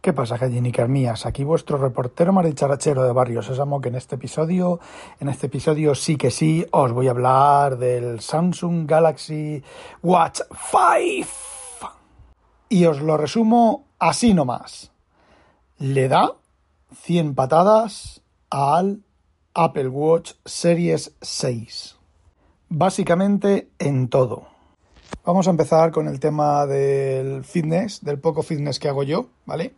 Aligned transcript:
¿Qué 0.00 0.14
pasa, 0.14 0.38
gallinicas 0.38 0.88
mías? 0.88 1.26
Aquí 1.26 1.44
vuestro 1.44 1.76
reportero 1.76 2.32
maricharachero 2.32 3.04
de 3.04 3.12
Barrio 3.12 3.42
Sésamo, 3.42 3.82
que 3.82 3.90
en 3.90 3.96
este 3.96 4.14
episodio, 4.14 4.80
en 5.20 5.28
este 5.28 5.48
episodio 5.48 5.94
sí 5.94 6.16
que 6.16 6.30
sí, 6.30 6.64
os 6.70 6.90
voy 6.92 7.08
a 7.08 7.10
hablar 7.10 7.76
del 7.76 8.20
Samsung 8.20 8.88
Galaxy 8.88 9.62
Watch 10.02 10.40
5. 10.70 11.92
Y 12.70 12.86
os 12.86 13.02
lo 13.02 13.18
resumo 13.18 13.88
así 13.98 14.32
nomás. 14.32 14.90
Le 15.76 16.08
da 16.08 16.32
100 17.02 17.34
patadas 17.34 18.22
al 18.48 19.02
Apple 19.52 19.88
Watch 19.88 20.32
Series 20.46 21.14
6. 21.20 21.98
Básicamente 22.70 23.68
en 23.78 24.08
todo. 24.08 24.46
Vamos 25.26 25.46
a 25.46 25.50
empezar 25.50 25.90
con 25.90 26.08
el 26.08 26.20
tema 26.20 26.64
del 26.64 27.44
fitness, 27.44 28.02
del 28.02 28.18
poco 28.18 28.42
fitness 28.42 28.78
que 28.78 28.88
hago 28.88 29.02
yo, 29.02 29.26
¿vale? 29.44 29.74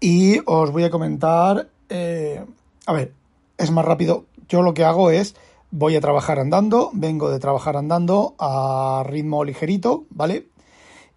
Y 0.00 0.40
os 0.46 0.72
voy 0.72 0.84
a 0.84 0.90
comentar, 0.90 1.68
eh, 1.90 2.42
a 2.86 2.92
ver, 2.94 3.12
es 3.58 3.70
más 3.70 3.84
rápido. 3.84 4.24
Yo 4.48 4.62
lo 4.62 4.72
que 4.72 4.84
hago 4.84 5.10
es, 5.10 5.36
voy 5.70 5.94
a 5.94 6.00
trabajar 6.00 6.38
andando, 6.38 6.90
vengo 6.94 7.30
de 7.30 7.38
trabajar 7.38 7.76
andando 7.76 8.34
a 8.38 9.04
ritmo 9.06 9.44
ligerito, 9.44 10.06
¿vale? 10.08 10.48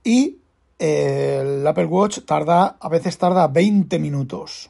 Y 0.03 0.39
el 0.80 1.66
Apple 1.66 1.85
Watch 1.85 2.19
tarda, 2.25 2.75
a 2.77 2.89
veces 2.89 3.17
tarda 3.17 3.47
20 3.47 3.99
minutos 3.99 4.69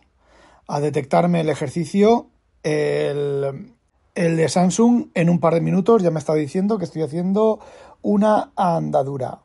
a 0.68 0.80
detectarme 0.80 1.42
el 1.42 1.50
ejercicio. 1.50 2.28
El, 2.62 3.74
el 4.14 4.38
de 4.38 4.48
Samsung 4.48 5.08
en 5.16 5.30
un 5.30 5.40
par 5.40 5.56
de 5.56 5.62
minutos 5.62 6.04
ya 6.04 6.12
me 6.12 6.20
está 6.20 6.36
diciendo 6.36 6.78
que 6.78 6.86
estoy 6.86 7.02
haciendo 7.02 7.60
una 8.04 8.52
andadura. 8.56 9.40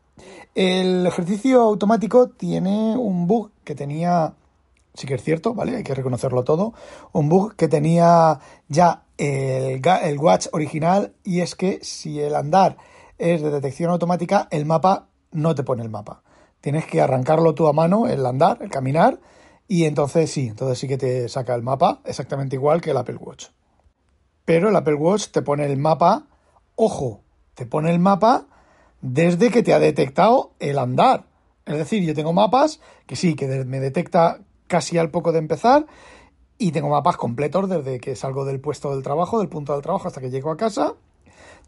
El 0.54 1.06
ejercicio 1.06 1.62
automático 1.62 2.28
tiene 2.28 2.96
un 2.96 3.26
bug 3.26 3.50
que 3.64 3.74
tenía 3.74 4.34
sí 4.98 5.06
que 5.06 5.14
es 5.14 5.22
cierto, 5.22 5.54
¿vale? 5.54 5.76
Hay 5.76 5.84
que 5.84 5.94
reconocerlo 5.94 6.44
todo. 6.44 6.74
Un 7.12 7.28
bug 7.28 7.54
que 7.54 7.68
tenía 7.68 8.40
ya 8.68 9.04
el, 9.16 9.80
el 10.02 10.18
Watch 10.18 10.48
original 10.52 11.14
y 11.24 11.40
es 11.40 11.54
que 11.54 11.78
si 11.82 12.20
el 12.20 12.34
andar 12.34 12.76
es 13.16 13.42
de 13.42 13.50
detección 13.50 13.90
automática, 13.90 14.48
el 14.50 14.66
mapa 14.66 15.08
no 15.30 15.54
te 15.54 15.62
pone 15.62 15.82
el 15.82 15.90
mapa. 15.90 16.22
Tienes 16.60 16.84
que 16.86 17.00
arrancarlo 17.00 17.54
tú 17.54 17.68
a 17.68 17.72
mano, 17.72 18.08
el 18.08 18.26
andar, 18.26 18.58
el 18.60 18.70
caminar, 18.70 19.20
y 19.68 19.84
entonces 19.84 20.30
sí, 20.30 20.48
entonces 20.48 20.78
sí 20.78 20.88
que 20.88 20.98
te 20.98 21.28
saca 21.28 21.54
el 21.54 21.62
mapa, 21.62 22.00
exactamente 22.04 22.56
igual 22.56 22.80
que 22.80 22.90
el 22.90 22.96
Apple 22.96 23.16
Watch. 23.16 23.46
Pero 24.44 24.70
el 24.70 24.76
Apple 24.76 24.94
Watch 24.94 25.28
te 25.28 25.42
pone 25.42 25.66
el 25.66 25.76
mapa, 25.76 26.26
ojo, 26.74 27.20
te 27.54 27.66
pone 27.66 27.90
el 27.90 28.00
mapa 28.00 28.46
desde 29.00 29.50
que 29.50 29.62
te 29.62 29.74
ha 29.74 29.78
detectado 29.78 30.52
el 30.58 30.78
andar. 30.78 31.26
Es 31.66 31.76
decir, 31.76 32.02
yo 32.02 32.14
tengo 32.14 32.32
mapas 32.32 32.80
que 33.06 33.14
sí, 33.14 33.34
que 33.34 33.46
me 33.46 33.78
detecta 33.78 34.40
casi 34.68 34.98
al 34.98 35.10
poco 35.10 35.32
de 35.32 35.38
empezar 35.38 35.86
y 36.58 36.72
tengo 36.72 36.88
mapas 36.88 37.16
completos 37.16 37.68
desde 37.68 38.00
que 38.00 38.16
salgo 38.16 38.44
del 38.44 38.60
puesto 38.60 38.92
del 38.92 39.02
trabajo, 39.02 39.38
del 39.38 39.48
punto 39.48 39.72
del 39.72 39.82
trabajo 39.82 40.08
hasta 40.08 40.20
que 40.20 40.30
llego 40.30 40.50
a 40.50 40.56
casa. 40.56 40.94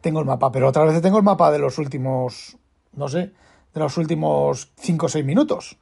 Tengo 0.00 0.18
el 0.18 0.26
mapa, 0.26 0.50
pero 0.50 0.68
otra 0.68 0.84
vez 0.84 1.00
tengo 1.00 1.18
el 1.18 1.24
mapa 1.24 1.52
de 1.52 1.60
los 1.60 1.78
últimos, 1.78 2.58
no 2.92 3.08
sé, 3.08 3.32
de 3.72 3.80
los 3.80 3.96
últimos 3.96 4.72
5 4.76 5.06
o 5.06 5.08
6 5.08 5.24
minutos. 5.24 5.78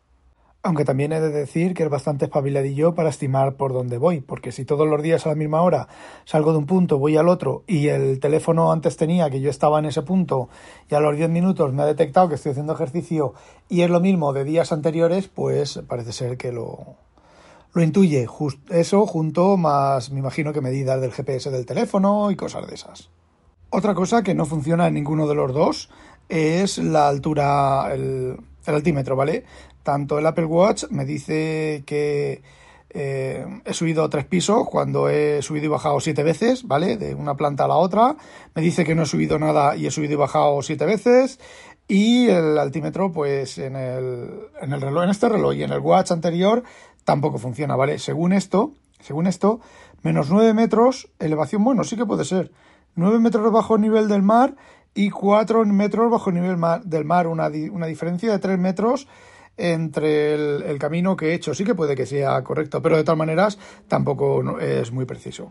Aunque 0.63 0.85
también 0.85 1.13
he 1.13 1.21
de 1.21 1.31
decir 1.31 1.73
que 1.73 1.85
es 1.85 1.89
bastante 1.89 2.27
espabiladillo 2.27 2.95
para 2.95 3.09
estimar 3.09 3.55
por 3.55 3.73
dónde 3.73 3.97
voy, 3.97 4.21
porque 4.21 4.51
si 4.53 4.65
todos 4.65 4.89
los 4.89 5.01
días 5.03 5.25
a 5.25 5.31
la 5.31 5.35
misma 5.37 5.63
hora 5.63 5.89
salgo 6.25 6.51
de 6.53 6.59
un 6.59 6.67
punto, 6.67 6.99
voy 6.99 7.17
al 7.17 7.29
otro 7.29 7.63
y 7.67 7.89
el 7.89 8.19
teléfono 8.19 8.73
antes 8.73 8.97
tenía 8.97 9.31
que 9.31 9.41
yo 9.41 9.51
estaba 9.51 9.79
en 9.79 9.87
ese 9.87 10.03
punto 10.03 10.49
y 10.91 10.97
a 10.97 11.01
los 11.01 11.17
10 11.17 11.31
minutos 11.31 11.73
me 11.73 11.83
ha 11.83 11.87
detectado 11.87 12.29
que 12.29 12.35
estoy 12.35 12.53
haciendo 12.53 12.75
ejercicio 12.75 13.35
y 13.69 13.83
es 13.83 13.91
lo 13.91 14.01
mismo 14.01 14.33
de 14.33 14.45
días 14.45 14.73
anteriores, 14.73 15.29
pues 15.29 15.81
parece 15.87 16.13
ser 16.13 16.37
que 16.37 16.51
lo, 16.51 16.97
lo 17.73 17.83
intuye. 17.83 18.27
eso 18.71 19.07
junto 19.07 19.57
más, 19.57 20.11
me 20.11 20.21
imagino 20.21 20.53
que 20.53 20.61
medidas 20.61 21.01
del 21.01 21.13
GPS 21.13 21.51
del 21.51 21.67
teléfono 21.67 22.31
y 22.31 22.37
cosas 22.37 22.67
de 22.67 22.75
esas. 22.75 23.11
Otra 23.71 23.95
cosa 23.95 24.23
que 24.23 24.35
no 24.35 24.47
funciona 24.47 24.87
en 24.87 24.95
ninguno 24.95 25.27
de 25.27 25.35
los 25.35 25.53
dos 25.53 25.91
es 26.29 26.79
la 26.79 27.09
altura, 27.09 27.93
el, 27.93 28.37
altímetro, 28.67 29.17
¿vale? 29.17 29.45
Tanto 29.83 30.19
el 30.19 30.27
Apple 30.27 30.47
Watch 30.47 30.85
me 30.91 31.05
dice 31.05 31.83
que 31.87 32.43
eh, 32.91 33.47
he 33.65 33.75
subido 33.75 34.09
tres 34.09 34.25
pisos 34.25 34.67
cuando 34.67 35.11
he 35.11 35.43
subido 35.43 35.67
y 35.67 35.69
bajado 35.69 36.01
siete 36.01 36.23
veces, 36.23 36.67
¿vale? 36.67 36.97
De 36.97 37.15
una 37.15 37.37
planta 37.37 37.65
a 37.65 37.69
la 37.69 37.77
otra. 37.77 38.17
Me 38.55 38.63
dice 38.63 38.85
que 38.85 38.95
no 38.95 39.03
he 39.03 39.07
subido 39.07 39.39
nada 39.39 39.77
y 39.77 39.87
he 39.87 39.91
subido 39.91 40.15
y 40.15 40.17
bajado 40.17 40.63
siete 40.63 40.87
veces. 40.87 41.39
Y 41.87 42.29
el 42.29 42.59
altímetro, 42.59 43.13
pues 43.13 43.57
en 43.59 43.77
el, 43.77 44.29
en 44.61 44.73
el 44.73 44.81
reloj, 44.81 45.05
en 45.05 45.11
este 45.11 45.29
reloj 45.29 45.55
y 45.55 45.63
en 45.63 45.73
el 45.73 45.81
watch 45.81 46.11
anterior, 46.11 46.63
tampoco 47.09 47.39
funciona, 47.39 47.75
¿vale? 47.75 47.99
Según 47.99 48.35
esto, 48.35 48.75
según 49.01 49.27
esto, 49.27 49.61
menos 50.03 50.29
9 50.29 50.53
metros, 50.53 51.09
elevación, 51.19 51.65
bueno, 51.65 51.83
sí 51.83 51.97
que 51.97 52.05
puede 52.05 52.27
ser. 52.27 52.53
9 52.97 53.19
metros 53.19 53.51
bajo 53.51 53.79
nivel 53.79 54.09
del 54.09 54.21
mar 54.21 54.57
y 54.93 55.09
4 55.09 55.65
metros 55.65 56.11
bajo 56.11 56.31
nivel 56.31 56.59
del 56.85 57.07
mar, 57.07 57.27
una, 57.27 57.51
una 57.73 57.87
diferencia 57.87 58.31
de 58.31 58.39
3 58.39 58.59
metros 58.59 59.09
entre 59.57 60.35
el, 60.35 60.79
camino 60.79 61.17
que 61.17 61.31
he 61.31 61.35
hecho. 61.35 61.55
Sí 61.55 61.65
que 61.65 61.75
puede 61.75 61.97
que 61.97 62.05
sea 62.05 62.45
correcto, 62.45 62.83
pero 62.83 62.99
de 62.99 63.05
todas 63.05 63.17
maneras 63.17 63.59
tampoco 63.89 64.61
es 64.61 64.93
muy 64.93 65.07
preciso. 65.07 65.51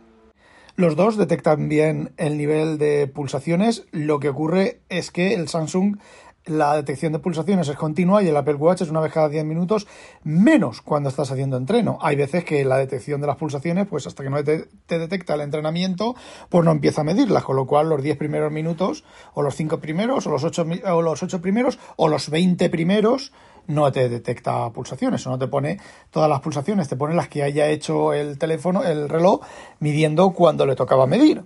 Los 0.75 0.95
dos 0.95 1.17
detectan 1.17 1.69
bien 1.69 2.11
el 2.17 2.37
nivel 2.37 2.77
de 2.77 3.07
pulsaciones. 3.07 3.87
Lo 3.89 4.19
que 4.19 4.29
ocurre 4.29 4.81
es 4.89 5.09
que 5.09 5.33
el 5.33 5.47
Samsung 5.47 5.97
la 6.47 6.75
detección 6.75 7.13
de 7.13 7.19
pulsaciones 7.19 7.67
es 7.67 7.75
continua 7.75 8.23
y 8.23 8.27
el 8.27 8.37
Apple 8.37 8.55
Watch 8.55 8.81
es 8.81 8.89
una 8.89 8.99
vez 8.99 9.11
cada 9.11 9.29
10 9.29 9.45
minutos, 9.45 9.87
menos 10.23 10.81
cuando 10.81 11.09
estás 11.09 11.31
haciendo 11.31 11.57
entreno. 11.57 11.97
Hay 12.01 12.15
veces 12.15 12.43
que 12.43 12.63
la 12.65 12.77
detección 12.77 13.21
de 13.21 13.27
las 13.27 13.37
pulsaciones, 13.37 13.87
pues 13.87 14.07
hasta 14.07 14.23
que 14.23 14.29
no 14.29 14.43
te, 14.43 14.67
detecta 14.87 15.35
el 15.35 15.41
entrenamiento, 15.41 16.15
pues 16.49 16.63
no 16.65 16.71
empieza 16.71 17.01
a 17.01 17.03
medirlas, 17.03 17.43
con 17.43 17.55
lo 17.55 17.65
cual 17.65 17.89
los 17.89 18.01
10 18.01 18.17
primeros 18.17 18.51
minutos, 18.51 19.03
o 19.33 19.41
los 19.41 19.55
5 19.55 19.79
primeros, 19.79 20.25
o 20.27 20.31
los 20.31 20.43
8, 20.43 20.65
o 20.85 21.01
los 21.01 21.23
8 21.23 21.41
primeros, 21.41 21.79
o 21.95 22.07
los 22.07 22.29
20 22.29 22.69
primeros, 22.69 23.33
no 23.67 23.91
te 23.91 24.09
detecta 24.09 24.69
pulsaciones, 24.71 25.25
o 25.27 25.29
no 25.29 25.37
te 25.37 25.47
pone 25.47 25.79
todas 26.09 26.29
las 26.29 26.39
pulsaciones, 26.39 26.87
te 26.87 26.95
pone 26.95 27.15
las 27.15 27.27
que 27.27 27.43
haya 27.43 27.67
hecho 27.67 28.13
el 28.13 28.37
teléfono, 28.37 28.83
el 28.83 29.09
reloj, 29.09 29.41
midiendo 29.79 30.31
cuando 30.31 30.65
le 30.65 30.75
tocaba 30.75 31.05
medir. 31.05 31.43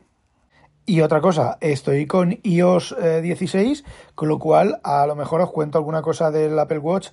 Y 0.86 1.02
otra 1.02 1.22
cosa, 1.22 1.58
estoy 1.62 2.08
con 2.08 2.40
iOS 2.44 2.96
16, 3.22 3.80
eh, 3.80 3.84
con 4.16 4.28
lo 4.28 4.40
cual 4.40 4.80
a 4.84 5.06
lo 5.06 5.16
mejor 5.16 5.42
os 5.42 5.52
cuento 5.52 5.78
alguna 5.78 6.02
cosa 6.02 6.32
del 6.32 6.58
Apple 6.58 6.80
Watch 6.80 7.10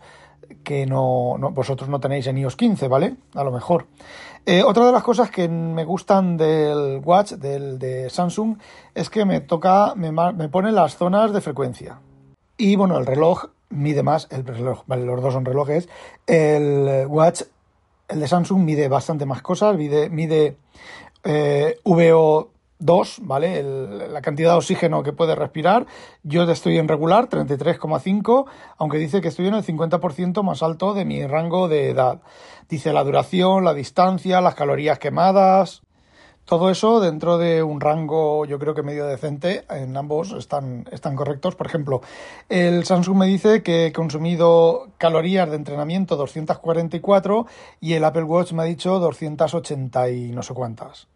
que 0.64 0.86
no, 0.86 1.36
vosotros 1.52 1.88
no 1.88 2.00
tenéis 2.00 2.26
en 2.26 2.38
iOS 2.38 2.56
15, 2.56 2.88
¿vale? 2.88 3.16
A 3.34 3.44
lo 3.44 3.52
mejor. 3.52 3.86
Eh, 4.46 4.62
otra 4.62 4.86
de 4.86 4.92
las 4.92 5.02
cosas 5.02 5.30
que 5.30 5.48
me 5.48 5.84
gustan 5.84 6.36
del 6.36 7.00
Watch, 7.04 7.32
del 7.32 7.78
de 7.78 8.08
Samsung, 8.08 8.56
es 8.94 9.10
que 9.10 9.24
me 9.24 9.40
toca, 9.40 9.94
me, 9.94 10.10
me 10.10 10.48
pone 10.48 10.72
las 10.72 10.96
zonas 10.96 11.32
de 11.32 11.40
frecuencia. 11.40 12.00
Y 12.56 12.76
bueno, 12.76 12.98
el 12.98 13.06
reloj 13.06 13.50
mide 13.68 14.02
más, 14.02 14.26
el 14.30 14.46
reloj, 14.46 14.84
vale, 14.86 15.04
los 15.04 15.20
dos 15.20 15.34
son 15.34 15.44
relojes. 15.44 15.88
El 16.26 17.06
Watch, 17.08 17.42
el 18.08 18.20
de 18.20 18.28
Samsung 18.28 18.62
mide 18.62 18.88
bastante 18.88 19.26
más 19.26 19.42
cosas, 19.42 19.76
mide, 19.76 20.08
mide 20.08 20.56
eh, 21.24 21.78
VO 21.84 22.50
2, 22.78 23.20
¿vale? 23.22 23.62
la 23.62 24.20
cantidad 24.22 24.52
de 24.52 24.58
oxígeno 24.58 25.02
que 25.02 25.12
puede 25.12 25.34
respirar. 25.34 25.86
Yo 26.22 26.44
estoy 26.44 26.78
en 26.78 26.88
regular, 26.88 27.28
33,5, 27.28 28.46
aunque 28.76 28.98
dice 28.98 29.20
que 29.20 29.28
estoy 29.28 29.48
en 29.48 29.54
el 29.54 29.64
50% 29.64 30.42
más 30.42 30.62
alto 30.62 30.94
de 30.94 31.04
mi 31.04 31.26
rango 31.26 31.68
de 31.68 31.90
edad. 31.90 32.20
Dice 32.68 32.92
la 32.92 33.04
duración, 33.04 33.64
la 33.64 33.74
distancia, 33.74 34.40
las 34.40 34.54
calorías 34.54 34.98
quemadas. 34.98 35.82
Todo 36.44 36.70
eso 36.70 37.00
dentro 37.00 37.36
de 37.36 37.62
un 37.62 37.78
rango, 37.78 38.46
yo 38.46 38.58
creo 38.58 38.74
que 38.74 38.82
medio 38.82 39.04
decente, 39.04 39.66
en 39.68 39.94
ambos 39.94 40.32
están, 40.32 40.88
están 40.90 41.14
correctos. 41.14 41.54
Por 41.56 41.66
ejemplo, 41.66 42.00
el 42.48 42.86
Samsung 42.86 43.18
me 43.18 43.26
dice 43.26 43.62
que 43.62 43.86
he 43.86 43.92
consumido 43.92 44.88
calorías 44.96 45.50
de 45.50 45.56
entrenamiento 45.56 46.16
244 46.16 47.46
y 47.82 47.92
el 47.92 48.04
Apple 48.04 48.22
Watch 48.22 48.52
me 48.52 48.62
ha 48.62 48.66
dicho 48.66 48.98
280 48.98 50.08
y 50.08 50.30
no 50.32 50.42
sé 50.42 50.54
cuántas. 50.54 51.06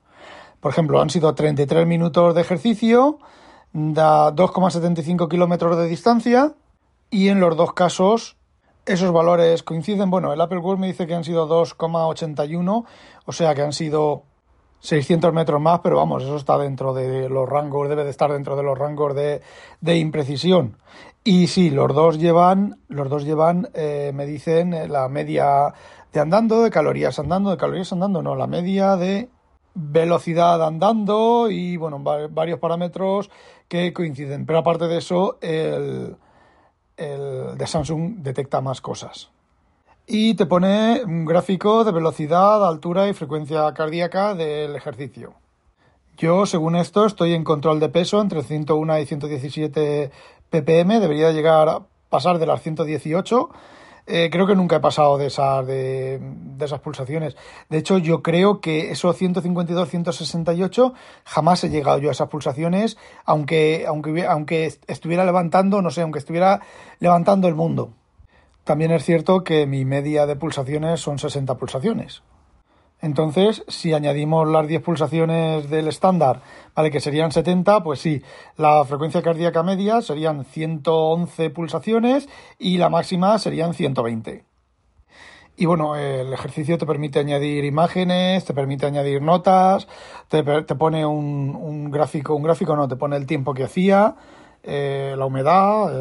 Por 0.62 0.70
ejemplo, 0.70 1.02
han 1.02 1.10
sido 1.10 1.34
33 1.34 1.88
minutos 1.88 2.36
de 2.36 2.40
ejercicio, 2.40 3.18
da 3.72 4.32
2,75 4.32 5.28
kilómetros 5.28 5.76
de 5.76 5.88
distancia 5.88 6.54
y 7.10 7.30
en 7.30 7.40
los 7.40 7.56
dos 7.56 7.72
casos 7.72 8.36
esos 8.86 9.10
valores 9.12 9.64
coinciden. 9.64 10.08
Bueno, 10.08 10.32
el 10.32 10.40
Apple 10.40 10.58
Watch 10.58 10.78
me 10.78 10.86
dice 10.86 11.08
que 11.08 11.16
han 11.16 11.24
sido 11.24 11.48
2,81, 11.48 12.84
o 13.26 13.32
sea 13.32 13.56
que 13.56 13.62
han 13.62 13.72
sido 13.72 14.22
600 14.78 15.32
metros 15.32 15.60
más, 15.60 15.80
pero 15.80 15.96
vamos, 15.96 16.22
eso 16.22 16.36
está 16.36 16.56
dentro 16.58 16.94
de 16.94 17.28
los 17.28 17.48
rangos, 17.48 17.88
debe 17.88 18.04
de 18.04 18.10
estar 18.10 18.32
dentro 18.32 18.54
de 18.54 18.62
los 18.62 18.78
rangos 18.78 19.16
de, 19.16 19.42
de 19.80 19.98
imprecisión. 19.98 20.76
Y 21.24 21.48
sí, 21.48 21.70
los 21.70 21.92
dos 21.92 22.20
llevan, 22.20 22.78
los 22.86 23.10
dos 23.10 23.24
llevan, 23.24 23.68
eh, 23.74 24.12
me 24.14 24.26
dicen, 24.26 24.74
eh, 24.74 24.86
la 24.86 25.08
media 25.08 25.74
de 26.12 26.20
andando, 26.20 26.62
de 26.62 26.70
calorías 26.70 27.18
andando, 27.18 27.50
de 27.50 27.56
calorías 27.56 27.92
andando, 27.92 28.22
no, 28.22 28.36
la 28.36 28.46
media 28.46 28.94
de 28.94 29.28
velocidad 29.74 30.62
andando 30.64 31.50
y, 31.50 31.76
bueno, 31.76 31.98
varios 32.30 32.58
parámetros 32.58 33.30
que 33.68 33.92
coinciden. 33.92 34.46
Pero 34.46 34.58
aparte 34.58 34.86
de 34.88 34.98
eso, 34.98 35.38
el, 35.40 36.16
el 36.96 37.56
de 37.56 37.66
Samsung 37.66 38.16
detecta 38.18 38.60
más 38.60 38.80
cosas. 38.80 39.30
Y 40.06 40.34
te 40.34 40.46
pone 40.46 41.02
un 41.04 41.24
gráfico 41.24 41.84
de 41.84 41.92
velocidad, 41.92 42.66
altura 42.66 43.08
y 43.08 43.14
frecuencia 43.14 43.72
cardíaca 43.72 44.34
del 44.34 44.74
ejercicio. 44.76 45.34
Yo, 46.18 46.46
según 46.46 46.76
esto, 46.76 47.06
estoy 47.06 47.34
en 47.34 47.44
control 47.44 47.80
de 47.80 47.88
peso 47.88 48.20
entre 48.20 48.42
101 48.42 48.98
y 48.98 49.06
117 49.06 50.10
ppm, 50.50 51.00
debería 51.00 51.32
llegar 51.32 51.68
a 51.68 51.82
pasar 52.10 52.38
de 52.38 52.46
las 52.46 52.62
118. 52.62 53.48
Eh, 54.06 54.30
creo 54.32 54.46
que 54.46 54.56
nunca 54.56 54.76
he 54.76 54.80
pasado 54.80 55.16
de 55.16 55.26
esas, 55.26 55.66
de, 55.66 56.20
esas 56.60 56.80
pulsaciones. 56.80 57.36
De 57.68 57.78
hecho, 57.78 57.98
yo 57.98 58.22
creo 58.22 58.60
que 58.60 58.90
esos 58.90 59.16
152, 59.16 59.88
168 59.88 60.94
jamás 61.24 61.62
he 61.64 61.70
llegado 61.70 61.98
yo 61.98 62.08
a 62.08 62.12
esas 62.12 62.28
pulsaciones, 62.28 62.98
aunque, 63.24 63.84
aunque, 63.86 64.26
aunque 64.26 64.74
estuviera 64.86 65.24
levantando, 65.24 65.82
no 65.82 65.90
sé, 65.90 66.02
aunque 66.02 66.18
estuviera 66.18 66.60
levantando 66.98 67.48
el 67.48 67.54
mundo. 67.54 67.92
También 68.64 68.92
es 68.92 69.04
cierto 69.04 69.42
que 69.44 69.66
mi 69.66 69.84
media 69.84 70.26
de 70.26 70.36
pulsaciones 70.36 71.00
son 71.00 71.18
60 71.18 71.56
pulsaciones. 71.56 72.22
Entonces, 73.02 73.64
si 73.66 73.92
añadimos 73.92 74.48
las 74.48 74.68
10 74.68 74.80
pulsaciones 74.80 75.68
del 75.68 75.88
estándar, 75.88 76.40
¿vale? 76.76 76.92
Que 76.92 77.00
serían 77.00 77.32
70, 77.32 77.82
pues 77.82 78.00
sí, 78.00 78.22
la 78.56 78.84
frecuencia 78.84 79.22
cardíaca 79.22 79.64
media 79.64 80.00
serían 80.02 80.44
111 80.44 81.50
pulsaciones 81.50 82.28
y 82.60 82.78
la 82.78 82.88
máxima 82.88 83.40
serían 83.40 83.74
120. 83.74 84.44
Y 85.56 85.66
bueno, 85.66 85.96
el 85.96 86.32
ejercicio 86.32 86.78
te 86.78 86.86
permite 86.86 87.18
añadir 87.18 87.64
imágenes, 87.64 88.44
te 88.44 88.54
permite 88.54 88.86
añadir 88.86 89.20
notas, 89.20 89.88
te, 90.28 90.44
pone 90.44 91.04
un, 91.04 91.90
gráfico, 91.90 92.36
un 92.36 92.42
gráfico 92.44 92.76
no, 92.76 92.86
te 92.86 92.96
pone 92.96 93.16
el 93.16 93.26
tiempo 93.26 93.52
que 93.52 93.64
hacía, 93.64 94.14
eh, 94.62 95.16
la 95.18 95.26
humedad, 95.26 95.92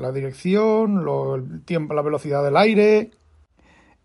la 0.00 0.10
dirección, 0.10 1.06
el 1.06 1.64
tiempo, 1.66 1.92
la 1.92 2.02
velocidad 2.02 2.42
del 2.42 2.56
aire, 2.56 3.10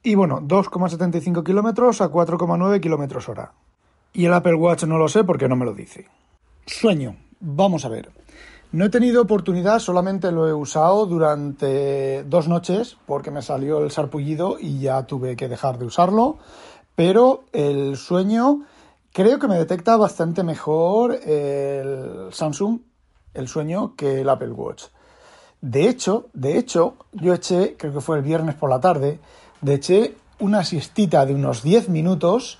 y 0.05 0.13
bueno, 0.13 0.39
2,75 0.39 1.43
kilómetros 1.43 1.99
a 1.99 2.11
4,9 2.11 2.79
kilómetros 2.79 3.27
hora. 3.27 3.53
Y 4.13 4.25
el 4.25 4.33
Apple 4.33 4.53
Watch 4.53 4.83
no 4.83 4.99
lo 4.99 5.09
sé 5.09 5.23
porque 5.23 5.49
no 5.49 5.55
me 5.55 5.65
lo 5.65 5.73
dice. 5.73 6.07
Sueño. 6.67 7.17
Vamos 7.39 7.85
a 7.85 7.89
ver. 7.89 8.11
No 8.71 8.85
he 8.85 8.89
tenido 8.89 9.23
oportunidad, 9.23 9.79
solamente 9.79 10.31
lo 10.31 10.47
he 10.47 10.53
usado 10.53 11.07
durante 11.07 12.23
dos 12.23 12.47
noches 12.47 12.97
porque 13.07 13.31
me 13.31 13.41
salió 13.41 13.83
el 13.83 13.89
sarpullido 13.89 14.57
y 14.59 14.79
ya 14.79 15.07
tuve 15.07 15.35
que 15.35 15.49
dejar 15.49 15.79
de 15.79 15.85
usarlo. 15.85 16.37
Pero 16.95 17.45
el 17.51 17.97
sueño 17.97 18.61
creo 19.11 19.39
que 19.39 19.47
me 19.47 19.57
detecta 19.57 19.97
bastante 19.97 20.43
mejor 20.43 21.13
el 21.13 22.27
Samsung, 22.31 22.79
el 23.33 23.47
sueño, 23.47 23.95
que 23.95 24.21
el 24.21 24.29
Apple 24.29 24.51
Watch. 24.51 24.83
De 25.61 25.89
hecho, 25.89 26.27
de 26.33 26.59
hecho, 26.59 26.95
yo 27.11 27.33
eché, 27.33 27.75
creo 27.75 27.91
que 27.91 28.01
fue 28.01 28.17
el 28.17 28.23
viernes 28.23 28.53
por 28.53 28.69
la 28.69 28.79
tarde, 28.79 29.19
de 29.61 29.73
eché 29.75 30.17
una 30.39 30.63
siestita 30.63 31.25
de 31.25 31.33
unos 31.33 31.63
10 31.63 31.89
minutos 31.89 32.59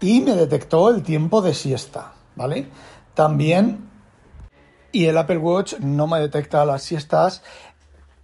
y 0.00 0.20
me 0.20 0.34
detectó 0.34 0.90
el 0.90 1.02
tiempo 1.02 1.42
de 1.42 1.54
siesta, 1.54 2.12
¿vale? 2.34 2.68
También, 3.14 3.88
y 4.92 5.06
el 5.06 5.16
Apple 5.16 5.38
Watch 5.38 5.74
no 5.80 6.06
me 6.06 6.20
detecta 6.20 6.64
las 6.64 6.82
siestas. 6.82 7.42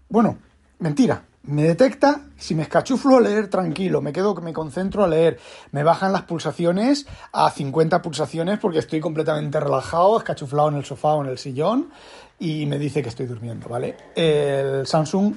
Bueno, 0.08 0.38
mentira, 0.78 1.24
me 1.44 1.64
detecta 1.64 2.20
si 2.36 2.54
me 2.54 2.62
escachuflo 2.62 3.16
a 3.16 3.20
leer 3.20 3.48
tranquilo, 3.48 4.00
me 4.00 4.12
quedo, 4.12 4.34
me 4.36 4.52
concentro 4.52 5.02
a 5.02 5.08
leer, 5.08 5.40
me 5.72 5.82
bajan 5.82 6.12
las 6.12 6.22
pulsaciones 6.22 7.06
a 7.32 7.50
50 7.50 8.02
pulsaciones 8.02 8.58
porque 8.58 8.78
estoy 8.78 9.00
completamente 9.00 9.58
relajado, 9.58 10.18
escachuflado 10.18 10.68
en 10.68 10.76
el 10.76 10.84
sofá 10.84 11.14
o 11.14 11.25
en 11.25 11.30
el 11.30 11.38
sillón 11.38 11.90
y 12.38 12.66
me 12.66 12.78
dice 12.78 13.02
que 13.02 13.08
estoy 13.08 13.26
durmiendo, 13.26 13.68
¿vale? 13.68 13.96
El 14.14 14.86
Samsung 14.86 15.34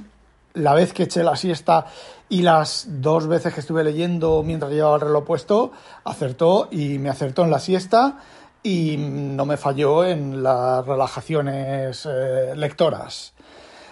la 0.55 0.73
vez 0.73 0.93
que 0.93 1.03
eché 1.03 1.23
la 1.23 1.35
siesta 1.35 1.85
y 2.29 2.41
las 2.41 2.87
dos 2.89 3.27
veces 3.27 3.53
que 3.53 3.59
estuve 3.59 3.83
leyendo 3.83 4.41
mientras 4.43 4.71
llevaba 4.71 4.95
el 4.95 5.01
reloj 5.01 5.23
puesto, 5.23 5.71
acertó 6.03 6.67
y 6.71 6.97
me 6.97 7.09
acertó 7.09 7.43
en 7.43 7.51
la 7.51 7.59
siesta 7.59 8.17
y 8.63 8.97
no 8.97 9.45
me 9.45 9.57
falló 9.57 10.03
en 10.03 10.41
las 10.41 10.85
relajaciones 10.85 12.07
eh, 12.09 12.53
lectoras. 12.55 13.33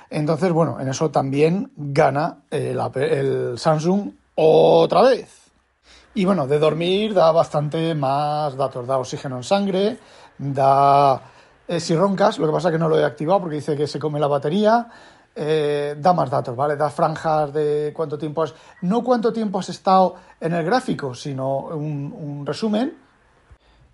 Entonces, 0.09 0.51
bueno, 0.51 0.79
en 0.79 0.87
eso 0.87 1.11
también 1.11 1.71
gana 1.75 2.39
el, 2.49 2.79
el, 2.95 3.57
Samsung 3.57 4.11
otra 4.35 5.03
vez. 5.03 5.51
Y 6.15 6.25
bueno, 6.25 6.47
de 6.47 6.59
dormir 6.59 7.13
da 7.13 7.31
bastante 7.31 7.93
más 7.95 8.55
datos, 8.55 8.87
da 8.87 8.97
oxígeno 8.97 9.37
en 9.37 9.43
sangre, 9.43 9.97
da... 10.37 11.21
Eh, 11.67 11.79
si 11.79 11.95
roncas, 11.95 12.39
lo 12.39 12.47
que 12.47 12.53
pasa 12.53 12.67
es 12.69 12.73
que 12.73 12.79
no 12.79 12.89
lo 12.89 12.99
he 12.99 13.05
activado 13.05 13.41
porque 13.41 13.55
dice 13.55 13.77
que 13.77 13.87
se 13.87 13.97
come 13.97 14.19
la 14.19 14.27
batería, 14.27 14.87
eh, 15.35 15.95
da 15.97 16.13
más 16.13 16.29
datos, 16.29 16.55
¿vale? 16.55 16.75
Da 16.75 16.89
franjas 16.89 17.51
de 17.53 17.91
cuánto 17.95 18.17
tiempo 18.17 18.43
has, 18.43 18.53
no 18.81 19.03
cuánto 19.03 19.33
tiempo 19.33 19.59
has 19.59 19.69
estado 19.69 20.15
en 20.39 20.53
el 20.53 20.63
gráfico, 20.63 21.15
sino 21.15 21.57
un, 21.67 22.43
resumen 22.45 22.95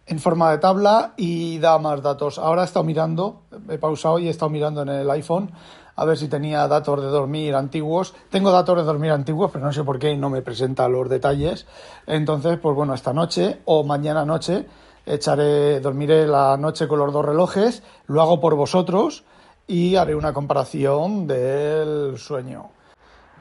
en 0.06 0.20
forma 0.20 0.52
de 0.52 0.58
tabla 0.58 1.14
y 1.16 1.60
da 1.60 1.78
más 1.78 2.02
datos. 2.02 2.40
Ahora 2.40 2.64
he 2.64 2.66
estado 2.66 2.84
mirando, 2.84 3.44
he 3.70 3.78
pausado 3.78 4.20
y 4.20 4.28
he 4.28 4.32
estado 4.32 4.50
mirando 4.50 4.82
en 4.82 4.90
el 4.90 5.10
iPhone 5.12 5.52
a 5.96 6.06
ver 6.06 6.18
si 6.18 6.28
tenía 6.28 6.68
datos 6.68 7.02
de 7.02 7.08
dormir 7.08 7.56
antiguos. 7.56 8.14
Tengo 8.30 8.52
datos 8.52 8.78
de 8.78 8.84
dormir 8.84 9.12
antiguos, 9.12 9.52
pero 9.52 9.66
no 9.66 9.72
sé 9.72 9.84
por 9.84 10.00
qué 10.00 10.18
no 10.18 10.30
me 10.30 10.42
presenta 10.42 10.90
los 10.90 11.08
detalles. 11.08 11.68
Entonces, 12.08 12.58
pues 12.58 12.76
bueno, 12.76 12.94
esta 12.94 13.14
noche 13.14 13.62
o 13.66 13.84
mañana 13.84 14.26
noche 14.26 14.66
echaré, 15.06 15.80
dormiré 15.80 16.28
la 16.28 16.58
noche 16.58 16.88
con 16.88 17.00
los 17.00 17.14
dos 17.14 17.24
relojes, 17.24 17.84
lo 18.08 18.22
hago 18.22 18.40
por 18.40 18.56
vosotros 18.56 19.24
y 19.70 19.96
haré 19.96 20.16
una 20.16 20.34
comparación 20.34 21.28
del 21.28 22.18
sueño. 22.18 22.72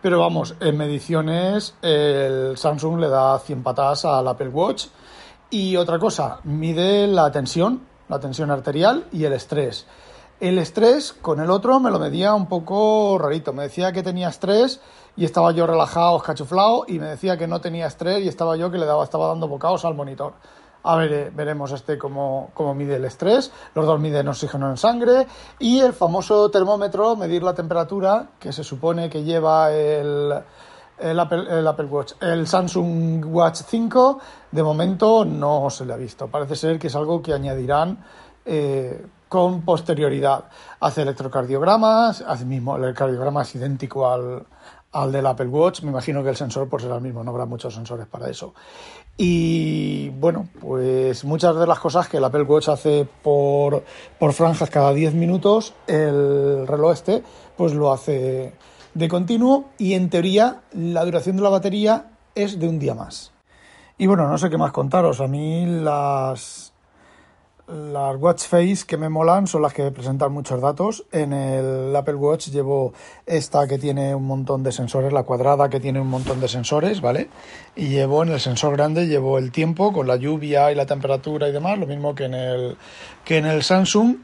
Pero 0.02 0.20
vamos, 0.20 0.54
en 0.60 0.76
mediciones 0.76 1.74
el 1.80 2.56
Samsung 2.56 3.00
le 3.00 3.08
da 3.08 3.38
100 3.38 3.62
patas 3.62 4.04
al 4.04 4.28
Apple 4.28 4.48
Watch. 4.48 4.88
Y 5.50 5.76
otra 5.76 5.98
cosa, 5.98 6.40
mide 6.44 7.06
la 7.06 7.32
tensión, 7.32 7.80
la 8.10 8.20
tensión 8.20 8.50
arterial 8.50 9.06
y 9.10 9.24
el 9.24 9.32
estrés. 9.32 9.86
El 10.38 10.58
estrés 10.58 11.14
con 11.14 11.40
el 11.40 11.50
otro 11.50 11.80
me 11.80 11.90
lo 11.90 11.98
medía 11.98 12.34
un 12.34 12.46
poco 12.46 13.16
rarito. 13.18 13.54
Me 13.54 13.62
decía 13.62 13.90
que 13.92 14.02
tenía 14.02 14.28
estrés 14.28 14.82
y 15.16 15.24
estaba 15.24 15.52
yo 15.52 15.66
relajado, 15.66 16.18
escachuflado, 16.18 16.84
y 16.86 16.98
me 16.98 17.06
decía 17.06 17.38
que 17.38 17.48
no 17.48 17.62
tenía 17.62 17.86
estrés 17.86 18.22
y 18.22 18.28
estaba 18.28 18.54
yo 18.58 18.70
que 18.70 18.76
le 18.76 18.84
daba, 18.84 19.02
estaba 19.02 19.28
dando 19.28 19.48
bocados 19.48 19.86
al 19.86 19.94
monitor. 19.94 20.34
A 20.82 20.96
ver, 20.96 21.12
eh, 21.12 21.32
veremos 21.34 21.72
este 21.72 21.98
cómo, 21.98 22.50
mide 22.74 22.96
el 22.96 23.04
estrés. 23.04 23.52
Los 23.74 23.86
dos 23.86 24.00
miden 24.00 24.28
oxígeno 24.28 24.70
en 24.70 24.76
sangre. 24.76 25.26
Y 25.58 25.80
el 25.80 25.92
famoso 25.92 26.50
termómetro, 26.50 27.16
medir 27.16 27.42
la 27.42 27.54
temperatura, 27.54 28.30
que 28.38 28.52
se 28.52 28.64
supone 28.64 29.10
que 29.10 29.24
lleva 29.24 29.72
el, 29.72 30.32
el, 30.98 31.18
Apple, 31.18 31.86
Watch. 31.86 32.12
El 32.20 32.46
Samsung 32.46 33.24
Watch 33.26 33.62
5, 33.66 34.18
de 34.52 34.62
momento 34.62 35.24
no 35.24 35.68
se 35.70 35.84
le 35.84 35.92
ha 35.92 35.96
visto. 35.96 36.28
Parece 36.28 36.56
ser 36.56 36.78
que 36.78 36.86
es 36.86 36.96
algo 36.96 37.20
que 37.22 37.32
añadirán 37.32 38.04
eh, 38.44 39.04
con 39.28 39.62
posterioridad. 39.62 40.44
Hace 40.80 41.02
electrocardiogramas, 41.02 42.22
hace 42.22 42.44
mismo, 42.44 42.76
el 42.76 42.94
cardiograma 42.94 43.42
es 43.42 43.54
idéntico 43.54 44.10
al, 44.10 44.46
al 44.92 45.12
del 45.12 45.26
Apple 45.26 45.48
Watch. 45.48 45.82
Me 45.82 45.90
imagino 45.90 46.22
que 46.22 46.30
el 46.30 46.36
sensor 46.36 46.68
pues 46.68 46.82
será 46.82 46.96
el 46.96 47.02
mismo, 47.02 47.22
no 47.22 47.30
habrá 47.30 47.46
muchos 47.46 47.74
sensores 47.74 48.06
para 48.06 48.28
eso. 48.28 48.54
Y 49.20 50.10
bueno, 50.10 50.48
pues 50.60 51.24
muchas 51.24 51.56
de 51.56 51.66
las 51.66 51.80
cosas 51.80 52.08
que 52.08 52.18
el 52.18 52.24
Apple 52.24 52.44
Watch 52.44 52.68
hace 52.68 53.04
por, 53.22 53.82
por 54.16 54.32
franjas 54.32 54.70
cada 54.70 54.94
10 54.94 55.14
minutos, 55.14 55.74
el 55.88 56.64
reloj 56.68 56.92
este 56.92 57.24
pues 57.56 57.74
lo 57.74 57.92
hace 57.92 58.52
de 58.94 59.08
continuo 59.08 59.70
y 59.76 59.94
en 59.94 60.08
teoría 60.08 60.60
la 60.72 61.04
duración 61.04 61.34
de 61.34 61.42
la 61.42 61.48
batería 61.48 62.12
es 62.36 62.60
de 62.60 62.68
un 62.68 62.78
día 62.78 62.94
más. 62.94 63.32
Y 63.98 64.06
bueno, 64.06 64.28
no 64.28 64.38
sé 64.38 64.50
qué 64.50 64.56
más 64.56 64.70
contaros. 64.70 65.20
A 65.20 65.26
mí 65.26 65.66
las, 65.66 66.67
las 67.68 68.16
watch 68.16 68.46
face 68.46 68.84
que 68.86 68.96
me 68.96 69.08
molan 69.08 69.46
son 69.46 69.62
las 69.62 69.74
que 69.74 69.90
presentan 69.90 70.32
muchos 70.32 70.60
datos. 70.60 71.04
En 71.12 71.32
el 71.32 71.94
Apple 71.94 72.14
Watch 72.14 72.48
llevo 72.48 72.94
esta 73.26 73.66
que 73.66 73.78
tiene 73.78 74.14
un 74.14 74.26
montón 74.26 74.62
de 74.62 74.72
sensores, 74.72 75.12
la 75.12 75.24
cuadrada 75.24 75.68
que 75.68 75.78
tiene 75.78 76.00
un 76.00 76.08
montón 76.08 76.40
de 76.40 76.48
sensores, 76.48 77.00
¿vale? 77.00 77.28
Y 77.76 77.88
llevo 77.88 78.22
en 78.22 78.30
el 78.30 78.40
sensor 78.40 78.74
grande, 78.74 79.06
llevo 79.06 79.38
el 79.38 79.52
tiempo 79.52 79.92
con 79.92 80.06
la 80.06 80.16
lluvia 80.16 80.72
y 80.72 80.74
la 80.74 80.86
temperatura 80.86 81.48
y 81.48 81.52
demás, 81.52 81.78
lo 81.78 81.86
mismo 81.86 82.14
que 82.14 82.24
en 82.24 82.34
el, 82.34 82.76
que 83.24 83.36
en 83.36 83.46
el 83.46 83.62
Samsung. 83.62 84.16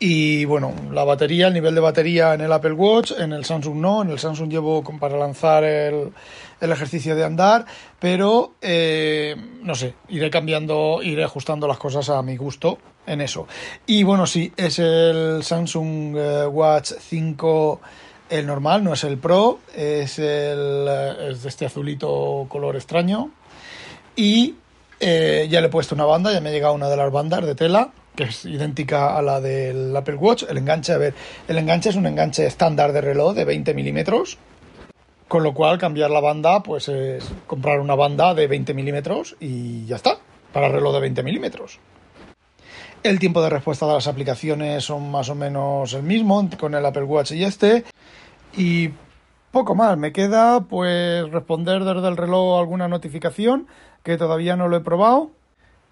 Y 0.00 0.44
bueno, 0.44 0.72
la 0.92 1.02
batería, 1.02 1.48
el 1.48 1.54
nivel 1.54 1.74
de 1.74 1.80
batería 1.80 2.34
en 2.34 2.40
el 2.40 2.52
Apple 2.52 2.72
Watch, 2.72 3.12
en 3.18 3.32
el 3.32 3.44
Samsung 3.44 3.76
no, 3.76 4.02
en 4.02 4.10
el 4.10 4.18
Samsung 4.20 4.48
llevo 4.48 4.84
para 5.00 5.18
lanzar 5.18 5.64
el, 5.64 6.12
el 6.60 6.72
ejercicio 6.72 7.16
de 7.16 7.24
andar, 7.24 7.66
pero 7.98 8.54
eh, 8.60 9.34
no 9.62 9.74
sé, 9.74 9.94
iré 10.08 10.30
cambiando, 10.30 11.00
iré 11.02 11.24
ajustando 11.24 11.66
las 11.66 11.78
cosas 11.78 12.08
a 12.10 12.22
mi 12.22 12.36
gusto 12.36 12.78
en 13.06 13.20
eso. 13.20 13.48
Y 13.86 14.04
bueno, 14.04 14.24
sí, 14.26 14.52
es 14.56 14.78
el 14.78 15.42
Samsung 15.42 16.16
eh, 16.16 16.46
Watch 16.46 16.92
5 16.96 17.80
el 18.30 18.46
normal, 18.46 18.84
no 18.84 18.92
es 18.92 19.02
el 19.02 19.18
Pro, 19.18 19.58
es 19.74 20.20
el 20.20 20.86
eh, 20.88 21.34
de 21.42 21.48
este 21.48 21.66
azulito 21.66 22.46
color 22.48 22.76
extraño. 22.76 23.30
Y 24.14 24.54
ya 25.00 25.60
le 25.60 25.66
he 25.66 25.68
puesto 25.68 25.94
una 25.94 26.04
banda, 26.04 26.32
ya 26.32 26.40
me 26.40 26.48
ha 26.48 26.52
llegado 26.52 26.74
una 26.74 26.88
de 26.88 26.96
las 26.96 27.12
bandas 27.12 27.44
de 27.44 27.54
tela 27.54 27.92
que 28.18 28.24
es 28.24 28.44
idéntica 28.46 29.16
a 29.16 29.22
la 29.22 29.40
del 29.40 29.96
Apple 29.96 30.16
Watch. 30.16 30.42
El 30.50 30.58
enganche, 30.58 30.92
a 30.92 30.98
ver, 30.98 31.14
el 31.46 31.56
enganche 31.56 31.90
es 31.90 31.94
un 31.94 32.04
enganche 32.04 32.46
estándar 32.46 32.92
de 32.92 33.00
reloj 33.00 33.32
de 33.32 33.44
20 33.44 33.74
milímetros, 33.74 34.38
con 35.28 35.44
lo 35.44 35.54
cual 35.54 35.78
cambiar 35.78 36.10
la 36.10 36.18
banda, 36.18 36.64
pues 36.64 36.88
es 36.88 37.24
comprar 37.46 37.78
una 37.78 37.94
banda 37.94 38.34
de 38.34 38.48
20 38.48 38.74
milímetros 38.74 39.36
y 39.38 39.86
ya 39.86 39.94
está, 39.94 40.18
para 40.52 40.68
reloj 40.68 40.94
de 40.94 41.00
20 41.00 41.22
milímetros. 41.22 41.78
El 43.04 43.20
tiempo 43.20 43.40
de 43.40 43.50
respuesta 43.50 43.86
de 43.86 43.92
las 43.92 44.08
aplicaciones 44.08 44.82
son 44.82 45.12
más 45.12 45.28
o 45.28 45.36
menos 45.36 45.92
el 45.92 46.02
mismo 46.02 46.50
con 46.58 46.74
el 46.74 46.84
Apple 46.84 47.04
Watch 47.04 47.30
y 47.30 47.44
este. 47.44 47.84
Y 48.56 48.90
poco 49.52 49.76
más, 49.76 49.96
me 49.96 50.10
queda 50.10 50.62
pues 50.62 51.30
responder 51.30 51.84
desde 51.84 52.08
el 52.08 52.16
reloj 52.16 52.58
alguna 52.58 52.88
notificación 52.88 53.68
que 54.02 54.16
todavía 54.16 54.56
no 54.56 54.66
lo 54.66 54.76
he 54.76 54.80
probado 54.80 55.37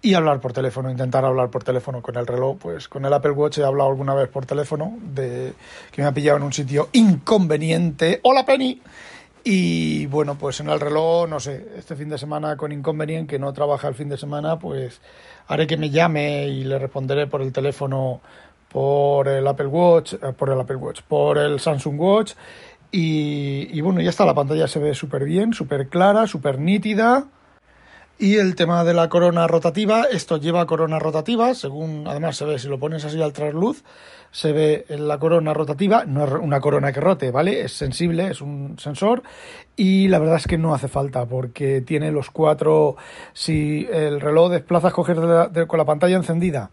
y 0.01 0.13
hablar 0.13 0.39
por 0.39 0.53
teléfono, 0.53 0.91
intentar 0.91 1.25
hablar 1.25 1.49
por 1.49 1.63
teléfono 1.63 2.01
con 2.01 2.15
el 2.17 2.27
reloj, 2.27 2.57
pues 2.59 2.87
con 2.87 3.05
el 3.05 3.13
Apple 3.13 3.31
Watch 3.31 3.57
he 3.57 3.63
hablado 3.63 3.89
alguna 3.89 4.13
vez 4.13 4.29
por 4.29 4.45
teléfono 4.45 4.97
de 5.01 5.53
que 5.91 6.01
me 6.01 6.07
ha 6.07 6.13
pillado 6.13 6.37
en 6.37 6.43
un 6.43 6.53
sitio 6.53 6.89
inconveniente. 6.93 8.19
Hola 8.23 8.45
Penny. 8.45 8.81
Y 9.43 10.05
bueno, 10.07 10.35
pues 10.35 10.59
en 10.59 10.69
el 10.69 10.79
reloj, 10.79 11.27
no 11.29 11.39
sé, 11.39 11.69
este 11.77 11.95
fin 11.95 12.09
de 12.09 12.17
semana 12.17 12.57
con 12.57 12.71
inconveniente 12.71 13.35
que 13.35 13.39
no 13.39 13.53
trabaja 13.53 13.87
el 13.87 13.95
fin 13.95 14.09
de 14.09 14.17
semana, 14.17 14.59
pues 14.59 14.99
haré 15.47 15.65
que 15.65 15.77
me 15.77 15.89
llame 15.89 16.47
y 16.47 16.65
le 16.65 16.77
responderé 16.77 17.27
por 17.27 17.41
el 17.41 17.53
teléfono 17.53 18.19
por 18.69 19.29
el 19.29 19.47
Apple 19.47 19.67
Watch, 19.67 20.13
eh, 20.15 20.33
por 20.37 20.49
el 20.49 20.59
Apple 20.59 20.75
Watch, 20.75 21.01
por 21.01 21.37
el 21.37 21.59
Samsung 21.61 21.99
Watch 21.99 22.33
y, 22.91 23.69
y 23.71 23.81
bueno, 23.81 24.01
ya 24.01 24.09
está, 24.09 24.25
la 24.25 24.33
pantalla 24.33 24.67
se 24.67 24.79
ve 24.79 24.93
súper 24.93 25.23
bien, 25.23 25.53
súper 25.53 25.87
clara, 25.87 26.27
súper 26.27 26.59
nítida 26.59 27.27
y 28.19 28.37
el 28.37 28.55
tema 28.55 28.83
de 28.83 28.93
la 28.93 29.09
corona 29.09 29.47
rotativa, 29.47 30.05
esto 30.11 30.37
lleva 30.37 30.65
corona 30.65 30.97
rotativa, 30.97 31.53
según 31.53 32.05
además 32.07 32.37
se 32.37 32.45
ve, 32.45 32.59
si 32.59 32.67
lo 32.67 32.79
pones 32.79 33.05
así 33.05 33.21
al 33.21 33.33
trasluz, 33.33 33.83
se 34.31 34.51
ve 34.51 34.85
la 34.89 35.19
corona 35.19 35.53
rotativa, 35.53 36.05
no 36.05 36.25
es 36.25 36.31
una 36.31 36.59
corona 36.59 36.91
que 36.91 36.99
rote, 36.99 37.31
¿vale? 37.31 37.61
Es 37.61 37.73
sensible, 37.73 38.27
es 38.27 38.41
un 38.41 38.77
sensor 38.79 39.23
y 39.75 40.07
la 40.07 40.19
verdad 40.19 40.37
es 40.37 40.47
que 40.47 40.57
no 40.57 40.73
hace 40.73 40.87
falta 40.87 41.25
porque 41.25 41.81
tiene 41.81 42.11
los 42.11 42.31
cuatro, 42.31 42.97
si 43.33 43.87
el 43.91 44.19
reloj 44.19 44.51
desplazas, 44.51 44.93
coger 44.93 45.17
con 45.67 45.77
la 45.77 45.85
pantalla 45.85 46.17
encendida, 46.17 46.71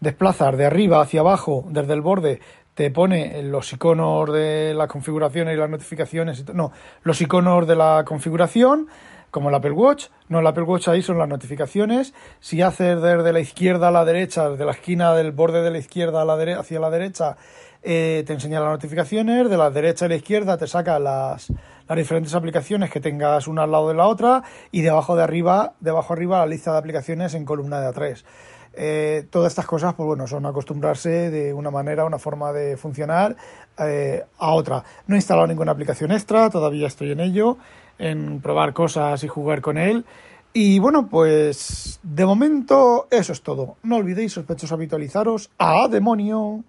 desplazar 0.00 0.56
de 0.56 0.66
arriba 0.66 1.00
hacia 1.02 1.20
abajo, 1.20 1.64
desde 1.68 1.92
el 1.92 2.00
borde, 2.00 2.40
te 2.74 2.90
pone 2.90 3.42
los 3.42 3.70
iconos 3.72 4.32
de 4.32 4.72
las 4.74 4.88
configuraciones 4.88 5.54
y 5.54 5.58
las 5.58 5.68
notificaciones, 5.68 6.46
no, 6.54 6.72
los 7.02 7.20
iconos 7.20 7.66
de 7.66 7.76
la 7.76 8.04
configuración, 8.06 8.88
como 9.30 9.48
el 9.48 9.54
Apple 9.54 9.72
Watch. 9.72 10.06
No, 10.28 10.40
el 10.40 10.46
Apple 10.46 10.64
Watch 10.64 10.88
ahí 10.88 11.02
son 11.02 11.18
las 11.18 11.28
notificaciones. 11.28 12.14
Si 12.40 12.62
haces 12.62 13.00
desde 13.00 13.32
la 13.32 13.40
izquierda 13.40 13.88
a 13.88 13.90
la 13.90 14.04
derecha, 14.04 14.50
desde 14.50 14.64
la 14.64 14.72
esquina 14.72 15.14
del 15.14 15.32
borde 15.32 15.62
de 15.62 15.70
la 15.70 15.78
izquierda 15.78 16.22
a 16.22 16.24
la 16.24 16.34
hacia 16.58 16.80
la 16.80 16.90
derecha, 16.90 17.36
eh, 17.82 18.24
te 18.26 18.32
enseña 18.32 18.60
las 18.60 18.70
notificaciones. 18.70 19.48
De 19.48 19.56
la 19.56 19.70
derecha 19.70 20.06
a 20.06 20.08
la 20.08 20.16
izquierda 20.16 20.56
te 20.56 20.66
saca 20.66 20.98
las, 20.98 21.52
las 21.88 21.98
diferentes 21.98 22.34
aplicaciones 22.34 22.90
que 22.90 23.00
tengas 23.00 23.46
una 23.46 23.64
al 23.64 23.70
lado 23.70 23.88
de 23.88 23.94
la 23.94 24.06
otra. 24.06 24.42
Y 24.72 24.82
de 24.82 24.90
abajo 24.90 25.16
de 25.16 25.22
arriba, 25.22 25.74
de 25.80 25.90
abajo 25.90 26.12
arriba, 26.12 26.38
la 26.38 26.46
lista 26.46 26.72
de 26.72 26.78
aplicaciones 26.78 27.34
en 27.34 27.44
columna 27.44 27.80
de 27.80 27.88
A3. 27.88 28.24
Eh, 28.72 29.26
todas 29.30 29.52
estas 29.52 29.66
cosas, 29.66 29.94
pues 29.94 30.06
bueno, 30.06 30.26
son 30.28 30.46
acostumbrarse 30.46 31.30
de 31.30 31.52
una 31.52 31.70
manera, 31.70 32.04
una 32.04 32.18
forma 32.18 32.52
de 32.52 32.76
funcionar 32.76 33.36
eh, 33.78 34.24
a 34.38 34.52
otra. 34.52 34.84
No 35.06 35.16
he 35.16 35.18
instalado 35.18 35.46
ninguna 35.48 35.72
aplicación 35.72 36.12
extra, 36.12 36.50
todavía 36.50 36.86
estoy 36.86 37.10
en 37.10 37.20
ello 37.20 37.58
en 38.00 38.40
probar 38.40 38.72
cosas 38.72 39.22
y 39.22 39.28
jugar 39.28 39.60
con 39.60 39.78
él. 39.78 40.04
Y 40.52 40.80
bueno, 40.80 41.08
pues 41.08 42.00
de 42.02 42.26
momento 42.26 43.06
eso 43.10 43.32
es 43.32 43.42
todo. 43.42 43.76
No 43.84 43.96
olvidéis, 43.96 44.32
sospechosos, 44.32 44.72
habitualizaros. 44.72 45.50
¡A 45.58 45.86
demonio! 45.86 46.64